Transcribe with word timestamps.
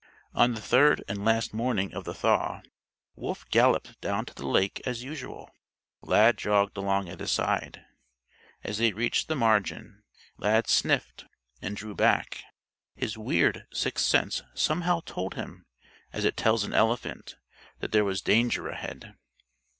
On 0.33 0.55
the 0.55 0.61
third 0.61 1.03
and 1.07 1.23
last 1.23 1.53
morning 1.53 1.93
of 1.93 2.05
the 2.05 2.13
thaw 2.15 2.63
Wolf 3.15 3.47
galloped 3.51 4.01
down 4.01 4.25
to 4.25 4.33
the 4.33 4.47
lake 4.47 4.81
as 4.83 5.03
usual. 5.03 5.51
Lad 6.01 6.39
jogged 6.39 6.75
along 6.75 7.07
at 7.07 7.19
his 7.19 7.29
side. 7.29 7.85
As 8.63 8.79
they 8.79 8.93
reached 8.93 9.27
the 9.27 9.35
margin, 9.35 10.01
Lad 10.37 10.67
sniffed 10.67 11.25
and 11.61 11.77
drew 11.77 11.93
back. 11.93 12.41
His 12.95 13.15
weird 13.15 13.67
sixth 13.71 14.05
sense 14.07 14.41
somehow 14.55 15.01
told 15.05 15.35
him 15.35 15.67
as 16.11 16.25
it 16.25 16.35
tells 16.35 16.63
an 16.63 16.73
elephant 16.73 17.35
that 17.77 17.91
there 17.91 18.03
was 18.03 18.23
danger 18.23 18.69
ahead. 18.69 19.13